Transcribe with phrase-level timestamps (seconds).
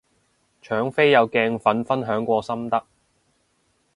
[0.63, 2.83] 搶飛有鏡粉分享過心得